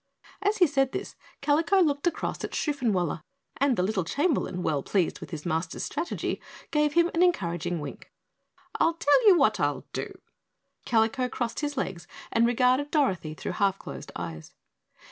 [0.41, 3.21] As he said this, Kalico looked across at Shoofenwaller,
[3.57, 8.11] and the little Chamberlain, well pleased with his master's strategy, gave him an encouraging wink.
[8.79, 10.11] "I tell you what I'll do,"
[10.87, 14.55] Kalico crossed his legs and regarded Dorothy through half closed eyes.